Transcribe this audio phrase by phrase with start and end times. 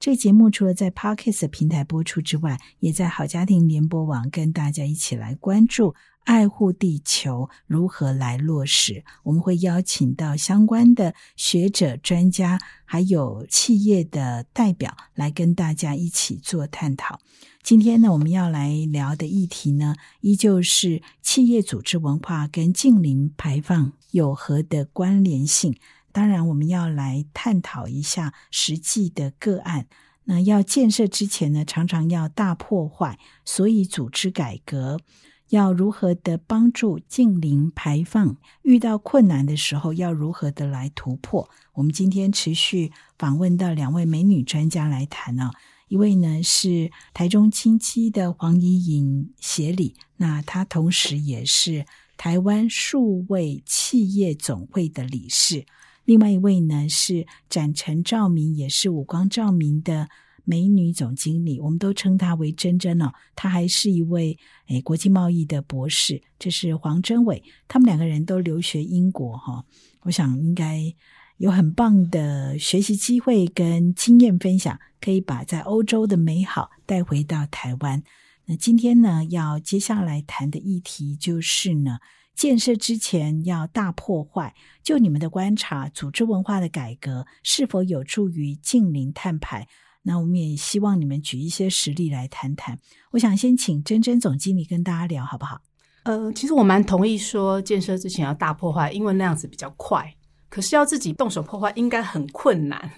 [0.00, 5.94] 这节目除了在 Podcast 平台播出之外，也在好家庭联播网跟大家一起来关注
[6.24, 9.04] 爱护地球如何来落实。
[9.24, 17.20] 我们会邀请到相关的学者、专家，还有企业的代表来跟大家一起做探讨。
[17.62, 25.76] 今天呢，我们要来聊的议题呢，依旧是企业组织文化跟近零排放有何的关联性。
[26.12, 29.86] 当然，我们要来探讨一下实际的个案。
[30.24, 35.00] 那要建设之前呢，常常要大破坏，所以组织改革
[35.48, 38.36] 要如何的帮助近零排放？
[38.62, 41.50] 遇到困难的时候，要如何的来突破？
[41.74, 45.50] 我们今天持续访问到两位美女专家来谈啊。
[45.88, 51.84] 一位呢是台中清基的黄怡颖协理，那她同时也是
[52.16, 55.66] 台湾数位企业总会的理事。
[56.10, 60.08] 另外一位呢是展成照明，也是五光照明的
[60.44, 63.12] 美女总经理，我们都称她为珍珍哦。
[63.36, 64.36] 她还是一位
[64.66, 67.40] 诶国际贸易的博士，这是黄真伟。
[67.68, 69.64] 他们两个人都留学英国哈，
[70.00, 70.92] 我想应该
[71.36, 78.02] 有很棒的学习机会跟经验分享，可以把在欧洲的美好带回到台湾。
[78.50, 82.00] 那今天呢，要接下来谈的议题就是呢。
[82.34, 89.68] 建设之前要大破坏，就你们的观察，组织文化的改革是否有助于近邻碳排？
[90.02, 92.76] 那我们也希望你们举一些实例来谈谈。
[93.12, 95.60] 我想先请珍珍总经理跟大家聊，好不好？
[96.02, 100.12] 呃，其实我蛮同意说建设之前要大破坏，因为那样子比较快。
[100.48, 102.90] 可是要自己动手破坏，应该很困难。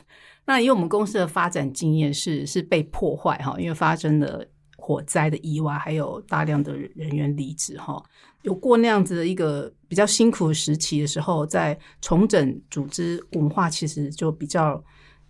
[0.47, 4.47] 那因为我们公司的发展经验是是被破坏哈，因为发生了
[4.85, 8.03] 火灾的意外，还有大量的人员离职哈。
[8.43, 14.83] 有过那样子的一个比较辛苦时期的时候，在重整组织文化，其实就比较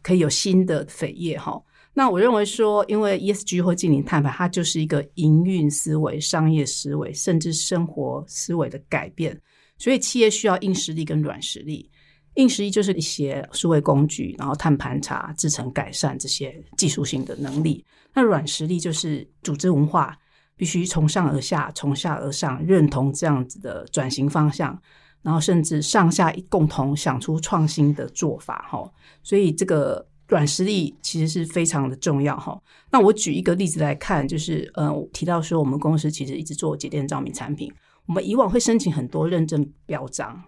[0.02, 1.62] 可以有新的扉页哈。
[1.92, 9.38] 那我认为说，因为 ESG 或近零碳排，它就是一个营运思维、商业思维，甚至生活思维的改变，
[9.76, 11.90] 所以企业需要硬实力跟软实力。
[12.34, 17.84] 硬实力就是一些数位工具，然后碳盘查、制成改善这些技术性的能力。
[18.14, 20.18] 那软实力就是组织文化。
[20.54, 24.80] 必须从上而下，从下而上认同这样子的转型方向，
[25.22, 28.88] 然后甚至上下共同想出创新的做法，哈。
[29.24, 32.56] 所以这个软实力其实是非常的重要，哈。
[32.92, 37.72] 那我举一个例子来看，就是呃，提到说我们公司其实一直做节电照明产品，
[38.06, 40.40] 我们以往会申请很多认证标章，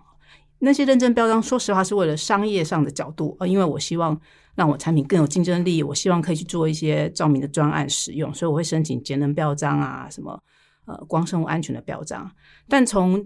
[0.65, 4.21] 那些认证标章，说实话是为了商业上的角度，呃，因为我希望。
[4.57, 10.41] 让我产品更有竞争力，我希望可以去做一些照明的专案使用，所以我会申请节能标章啊，什么
[10.87, 12.31] 呃光生物安全的标章。
[12.69, 13.21] 但从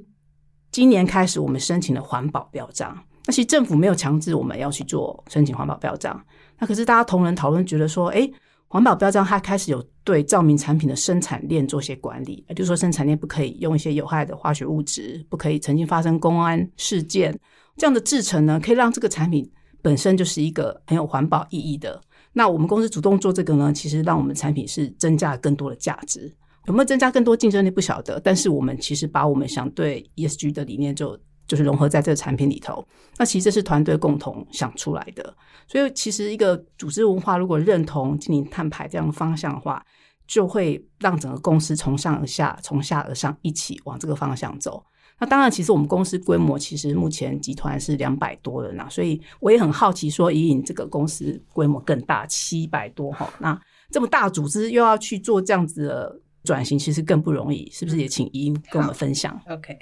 [0.73, 2.99] 今年开始，我们申请了环保标章。
[3.27, 6.19] 那其实政府没有强制我们要去做申请环保标章，
[6.59, 8.27] 那可是大家同仁讨论觉得说，哎，
[8.69, 17.37] 环保标章它开始有对照明产品的生产链做些管理，也就是说生产链不可以用一些有害的化学物质，不可以曾经发生公安事件
[17.77, 19.51] 这样的制成呢，可以让这个产品。
[19.81, 21.99] 本身就是一个很有环保意义的。
[22.33, 26.31] 那我们公司主动做这个呢，其实让我们产品是增加更多的价值。
[26.67, 31.17] 有没有增加更多竞争力不晓得，但是我们其实把我们想对 ESG 的理念就
[31.49, 32.87] 就是融合在这个产品里头。
[33.17, 35.35] 那其实这是团队共同想出来的。
[35.67, 39.85] 所以其实一个组织文化如果认同经营碳排这样的方向的话，
[40.29, 44.85] 就会让整个公司从上而下、从下而上一起往这个方向走。
[45.21, 53.61] 那当然，其实我们公司规模其实目前集团是两百多人啊，所以我也很好奇，说以你这个公司规模更大，七百多哈，那
[53.91, 57.97] 这么大组织又要去做这样子的转型，其实更不容易，是不是？
[57.97, 59.41] 也请怡跟我们分享。
[59.49, 59.77] OK，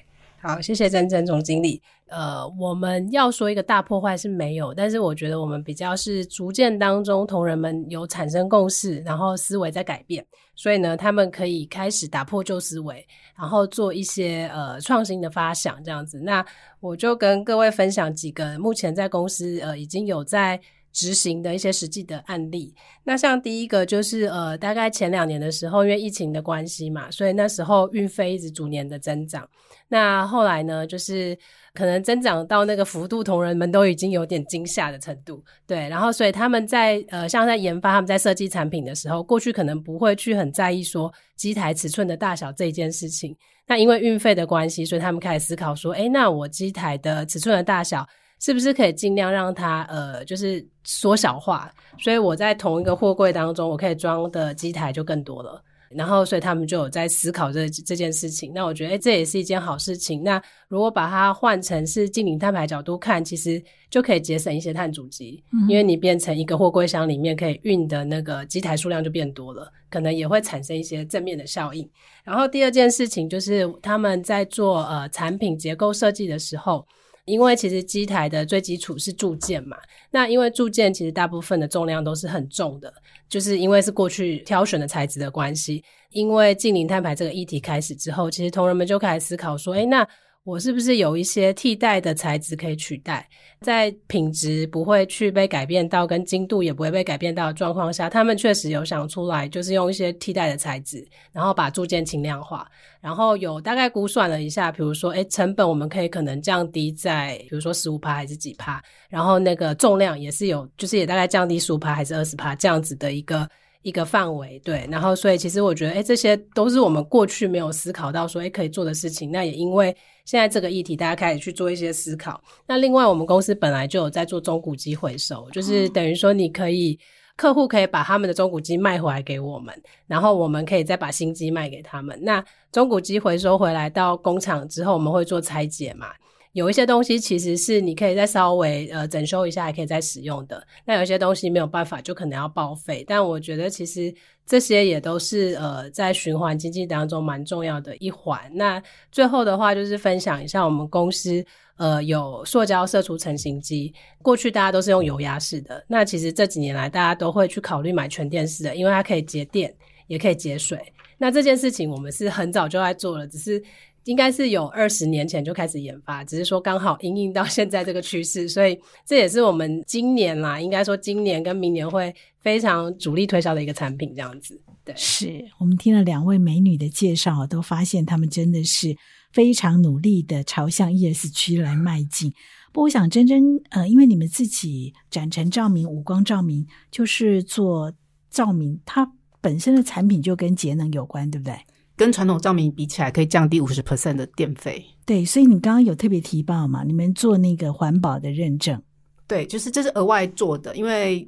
[0.47, 1.83] 好，谢谢曾曾总经理。
[2.07, 13.05] 呃，我们要说一个大破坏是没有，但是我觉得我们比较是逐渐当中同仁们有产生共识，然后思维在改变，所以呢，他们可以开始打破旧思维，
[13.37, 16.21] 然后做一些呃创新的发想这样子。
[16.21, 16.47] 那
[16.79, 20.61] 我就跟各位分享几个目前在公司呃已经有在
[20.97, 22.75] 执行的一些实际的案例。
[23.05, 29.47] 那像第一个就是呃，大概前两年的时候，因为疫情的关系嘛，所以那时候运费一直逐年的增长。
[29.89, 31.39] 那后来呢，就是
[31.75, 35.45] 可能增长到那个幅度，同仁们都已经有点惊吓的程度。
[35.67, 43.37] 对，然后所以他们在呃，像在研发他们在设计产品的时候，过去可能不会去很在意说机台尺寸的大小这件事情。
[43.69, 48.09] 那因为运费的关系，所以他们开始思考说，哎，那我机台的尺寸的大小
[48.41, 51.71] 是不是可以尽量让它呃，就是缩小化？
[51.99, 55.63] 所以我在同一个货柜当中，我可以装的机台就更多了。
[55.89, 58.53] 然后，所以他们就有在思考这这件事情。
[58.53, 60.25] 那我觉得，哎，这也是一件好事情。
[60.25, 71.89] 那如果把它换成是近零碳排角度看，其实就可以节省一些碳足迹，因为你变成一个货柜箱里面可以运的那个机台数量就变多了，可能也会产生一些正面的效应。
[72.25, 76.85] 然后第二件事情就是他们在做呃产品结构设计的时候。
[77.27, 79.77] 因为其实机台的最基础是铸件嘛，
[80.11, 82.91] 那因为铸件其实大部分的重量都是很重的，
[83.29, 85.85] 就是因为是过去挑选的材质的关系。
[86.11, 90.09] 因为近零碳排这个议题开始之后，其实同仁们就开始思考说，哎，那。
[90.47, 93.29] 我是不是有一些替代的材质可以取代，
[93.63, 102.65] 在品质不会去被改变到，跟精度也不会被改变到的状况下，他们确实有想出来，就是用一些替代的材质，然后把铸件轻量化，
[103.01, 113.49] 然后有大概估算了一下，比如说，哎，成本我们可以可能降低在，比如说十五帕还是几帕，然后那个重量也是有，就是也大概降低十五帕还是二十帕这样子的一个。
[113.83, 119.31] 一个范围，对，然后所以其实我觉得，哎，这些都是我们过去没有思考到说，哎，可以做的事情。
[119.31, 119.97] 那也因为
[120.27, 122.39] 现在这个议题，大家开始去做一些思考。
[122.67, 126.99] 那另外，我们公司本来就有在做中古机回收，就是等于说，你可以
[127.37, 129.75] 客户可以把他们的中古机卖回来给我们，
[130.07, 132.19] 然后我们可以再把新机卖给他们。
[132.23, 136.09] 那中古机回收回来到工厂之后，我们会做拆解嘛？
[136.57, 140.67] 有一些东西其实是你可以再稍微呃整修一下，还可以再使用的。
[140.87, 143.05] 那有些东西没有办法，就可能要报废。
[143.07, 144.11] 但我觉得其实
[144.47, 148.41] 这些也都是呃在循环经济当中蛮重要的一环。
[148.55, 148.83] 那
[149.13, 151.45] 最后的话就是分享一下我们公司
[151.77, 153.93] 呃有塑胶射出成型机。
[154.23, 159.71] 过去大家都是用油压式的，那其实这几年来大家都会去考虑买全电式的，因为它可以节电，
[160.07, 160.81] 也可以节水。
[161.19, 163.63] 那这件事情我们是很早就在做了，只是。
[164.07, 174.61] 应该是有二十年前就开始研发，只是说刚好应应到现在这个趋势，所以这也是我们今年啦，应该说今年跟明年会非常主力推销的一个产品，这样子。
[174.85, 178.97] 对，是我们听了两位美女的介绍，都发现她们真的是
[179.33, 182.33] 非常努力的朝向 ES 区来迈进。
[182.73, 187.93] 不过，我想真真呃，因为你们自己展成照明、五光照明，就是做
[188.31, 189.11] 照明，它
[189.41, 191.57] 本身的产品就跟节能有关，对不对？
[191.97, 194.85] 跟传统照明比起来，可以降低五十 percent 的电费。
[195.07, 196.85] 对，所以你刚刚有特别提报嘛？
[196.85, 198.81] 你们做那个环保的认证？
[199.27, 201.27] 对，就是这是额外做的，因为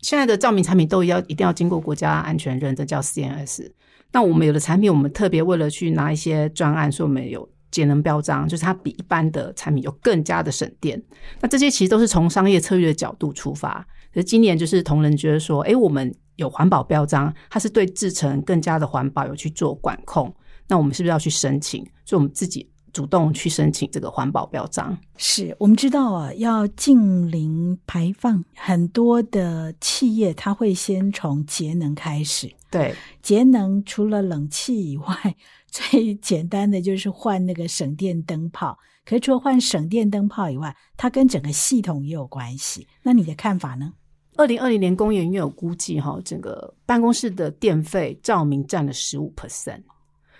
[0.00, 3.70] 现在的照明产品都要一定要经过国家安全认证，叫 CNS。
[4.12, 11.02] 那我们有的产品，我们特别为了去拿一些专案，所以我们有节能标章，就是它比一般的产品有更加的省电。
[11.40, 13.86] 那这些其实都是从商业策略的角度出发。
[14.14, 16.14] 可是今年就是同仁觉得说，哎，我们。
[16.38, 20.34] 有环保标章，它是对制成更加的环保有去做管控。
[20.68, 21.84] 那我们是不是要去申请？
[22.04, 24.96] 所以我们自己主动去申请这个环保标章。
[25.16, 32.50] 是我们知道啊，要近零排放，很多的企业它会先从节能开始。
[32.70, 35.36] 对，节能除了冷气以外，
[35.70, 38.78] 最简单的就是换那个省电灯泡。
[39.04, 42.86] 可是除了换省电灯泡以外，它跟整个系统也有关系。
[43.02, 43.94] 那你的看法呢？
[44.38, 49.82] 二零二零年工研院有估计，哈，整个办公室的电费照明占了十五 percent，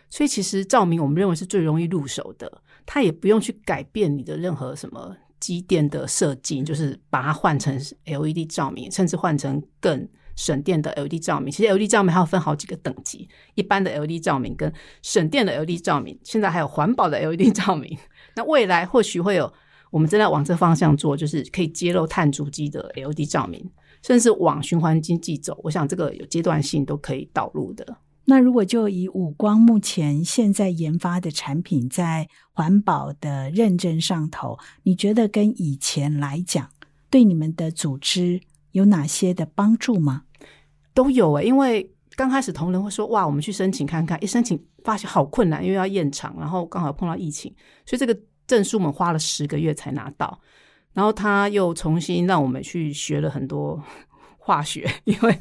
[0.08, 11.50] 所以其实照明我们认为是最容易入手的，它也不用去改变你的任何什么机电的设计，就是把它换成 LED 照明，甚至换成更省电的 LED 照明。
[11.50, 17.98] 其实 LED 照明还要分好几个等级，一般的 LED 照明跟省电的 LED 照明，现在还有环保的 LED 照明。
[18.36, 19.52] 那未来或许会有，
[19.90, 23.68] 我们正在往这方向做，就是可以揭露碳足迹的 LED 照明。
[24.02, 27.96] 甚至往循环经济走，我想这个有阶段性都可以导入的。
[28.24, 36.68] 那如果就以五光目前现在研发的产品在环保的认证上头，你觉得跟以前来讲，
[37.08, 38.40] 对你们的组织
[38.72, 40.24] 有哪些的帮助吗？
[40.92, 47.54] 都有诶，因为刚开始同仁会说：“哇，我们去申请看看。”一申请发现好困难，因为要验厂，然后刚好碰到疫情，
[47.86, 48.14] 所以这个
[48.46, 50.38] 证书我们花了十个月才拿到。
[50.92, 53.82] 然后他又重新让我们去学了很多
[54.38, 55.38] 化学， 因为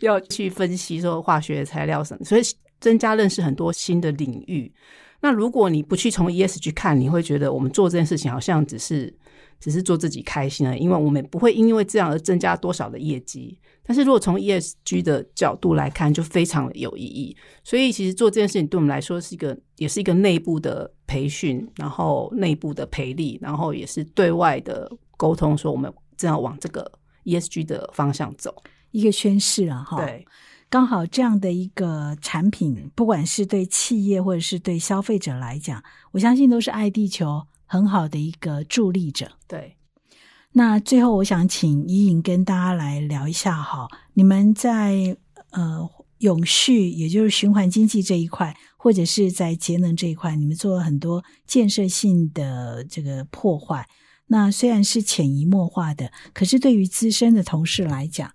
[0.00, 2.42] 要去分析说化学材料什么，所以
[2.80, 4.72] 增加认识很多新的领域。
[5.20, 9.12] 那如果你不去从 ESG 看，你会觉得我们做这件事情好像只是
[9.58, 13.58] 只是做自己开心了，因为我们不会因为这样而增加多少的业绩。
[13.82, 17.36] 但是如果从 ESG 的角度来看，就非常的有意义。
[17.64, 26.88] 所以其实做这件事情对我们来说是一个，也是一个内部的培训，然后内部的培力，然后也是对外的沟通，说我们正要往这个
[27.24, 28.54] ESG 的方向走，
[28.92, 30.04] 一个宣示啊，哈。
[30.04, 30.24] 对。
[30.70, 35.82] 刚好这样的一个产品，不管是对企业或者是对消费者来讲，
[36.12, 39.32] 我相信都是爱地球很好的一个助力者。
[39.46, 39.76] 对。
[40.52, 45.16] 那最后，我想请怡颖跟大家来聊一下哈，你们在
[45.50, 53.86] 呃永续，也就是循环经济这一块，或者是在节能这一块，你们做了很多建设性的这个破坏。
[54.26, 58.32] 那虽然是潜移默化的，可是对于资深的同事来讲，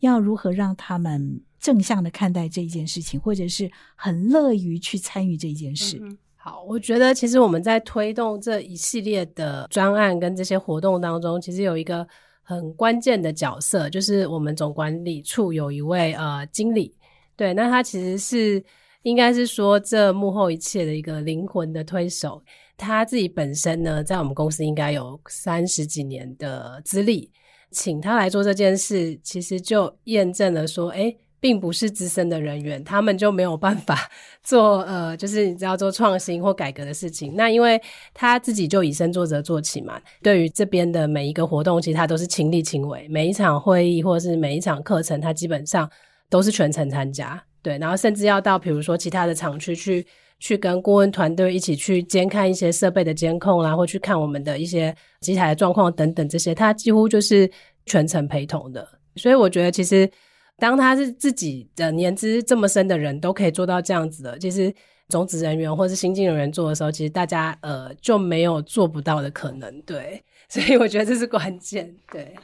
[0.00, 5.98] 要如何让他们正向的看待这一件事情，或者是很乐于去参与这一件事？
[6.36, 12.06] 好，我觉得其实我们在推动这一系列的专案跟这些活动当中，其实有一个
[12.42, 16.94] 很关键的角色，就是我们总管理处有一位呃经理，
[17.34, 18.62] 对，那他其实是
[19.04, 22.42] 应该是说这幕后一切的一个灵魂的推手。
[22.76, 27.30] 他自己本身呢，在我们公司应该有三十几年的资历，
[27.70, 31.16] 请他来做这件事，其实就验证了说，哎。
[31.44, 34.10] 并不是资深的人员，他们就没有办法
[34.42, 37.34] 做呃，就是你知道做创新或改革的事情。
[37.36, 37.78] 那因为
[38.14, 45.86] 他自己就以身作则做起嘛，对于这边的每一个活动，其实他都是亲力亲为，每一场会议或是每一场课程，他基本上
[46.30, 47.38] 都是全程参加。
[47.60, 50.06] 对，然后甚至要到比如说其他的厂区去，
[50.38, 57.50] 去跟顾问团队一起去监看一些设备的监控啦，或去看我们的一些机台的状况等等这些，他几乎就是
[57.84, 58.88] 全程陪同的。
[59.16, 60.10] 所以我觉得其实。
[60.58, 64.72] 当他是自己的年资这么深的人都可以做到这样子的，其实
[65.08, 71.94] 种子人员或是新进人员做的时候，其实大家呃就没有做不到的可能，对，所以我觉得这是关键。
[72.10, 72.34] 对，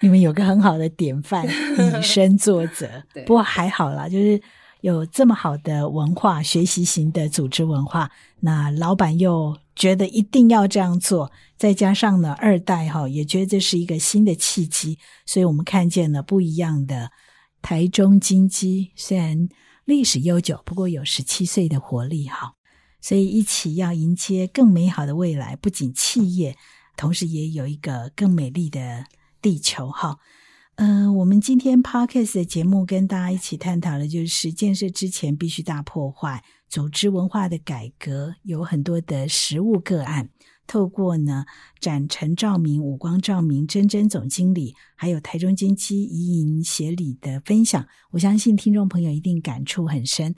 [0.00, 2.88] 你们有个很好的典范，以身作则。
[3.12, 4.40] 对，不过还好啦，就是
[4.80, 17.10] 有这么好的文化，学习型的组织文化，那老板又觉得一定要这样做，再加上呢二代哈也觉得这是一个新的契机，所以我们看见了不一样的。
[17.62, 19.48] 台中金鸡虽然
[19.84, 22.54] 历史悠久，不过有十七岁的活力哈，
[23.00, 25.56] 所以一起要迎接更美好的未来。
[25.56, 26.56] 不仅企业，
[26.96, 29.04] 同时也有一个更美丽的
[29.42, 30.18] 地球哈。
[30.76, 40.30] 嗯，我们今天 Parkes 的节目跟大家一起探讨的就是建设之前必须大破坏，组织文化的改革，有很多的实物个案。
[40.70, 41.46] 透过呢，
[41.80, 50.32] 展陈照明、五光照明、珍珍总经理，还有台中金基怡营协理的分享，我相信听众朋友一定感触很深。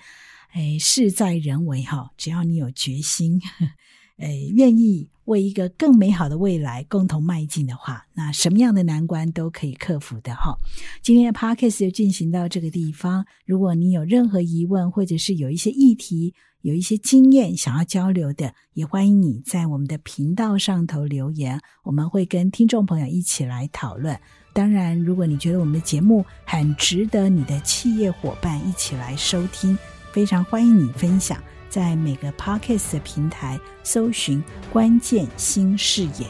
[0.52, 3.38] 哎，事在人为哈，只要你有决心，
[4.16, 10.56] 哎，愿意为一个更美好的未来共同迈进的话，那什么样的难关都可以克服的哈。
[11.02, 16.32] 今天的 podcast 就进行到这个地方，如果你有任何疑问，或者是有一些议题。
[16.62, 24.18] 有一些经验想要交流的，也欢迎你在我们的频道上头留言，我们会跟听众朋友一起来讨论。
[24.52, 29.76] 当然，如果你觉得我们的节目很值得你的企业伙伴一起来收听，
[30.12, 36.26] 非常欢迎你分享，在每个 Podcast 的平台搜寻“关键新视野”。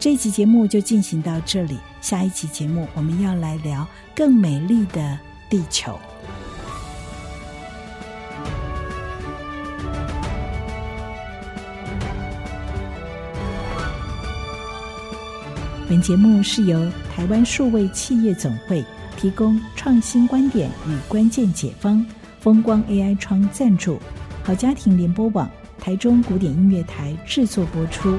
[0.00, 5.18] 这期节目就进行到这里，下一期节目我们要来聊更美丽的
[5.50, 5.98] 地球。
[15.88, 18.84] 本节目是由台湾数位企业总会
[19.16, 22.04] 提供创新观点与关键解方，
[22.40, 23.98] 风光 AI 窗赞助，
[24.42, 28.18] 好家庭联播网台中古典音乐台制作播出。